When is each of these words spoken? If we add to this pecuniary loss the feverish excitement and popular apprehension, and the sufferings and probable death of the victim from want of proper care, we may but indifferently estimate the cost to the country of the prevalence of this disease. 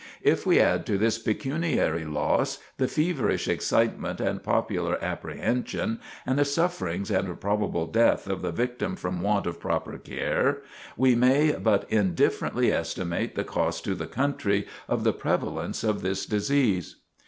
If 0.23 0.47
we 0.47 0.59
add 0.59 0.87
to 0.87 0.97
this 0.97 1.19
pecuniary 1.19 2.05
loss 2.05 2.57
the 2.77 2.87
feverish 2.87 3.47
excitement 3.47 4.19
and 4.19 4.41
popular 4.41 4.97
apprehension, 4.99 5.99
and 6.25 6.39
the 6.39 6.43
sufferings 6.43 7.11
and 7.11 7.39
probable 7.39 7.85
death 7.85 8.25
of 8.25 8.41
the 8.41 8.51
victim 8.51 8.95
from 8.95 9.21
want 9.21 9.45
of 9.45 9.59
proper 9.59 9.99
care, 9.99 10.63
we 10.97 11.13
may 11.13 11.51
but 11.51 11.85
indifferently 11.89 12.71
estimate 12.73 13.35
the 13.35 13.43
cost 13.43 13.83
to 13.83 13.93
the 13.93 14.07
country 14.07 14.65
of 14.87 15.03
the 15.03 15.13
prevalence 15.13 15.83
of 15.83 16.01
this 16.01 16.25
disease. 16.25 16.95